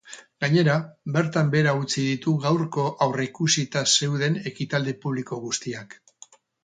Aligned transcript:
Gainera, 0.43 0.75
bertan 1.17 1.51
behera 1.55 1.73
utzi 1.81 2.05
ditu 2.07 2.33
gaurko 2.45 2.85
aurreikusita 3.07 3.85
zeuden 4.07 4.41
ekitaldi 4.53 4.95
publiko 5.05 5.39
guztiak. 5.45 5.99